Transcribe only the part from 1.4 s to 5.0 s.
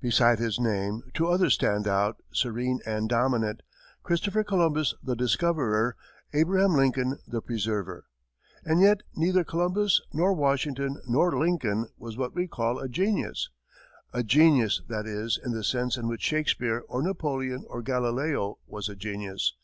stand out, serene and dominant: Christopher Columbus,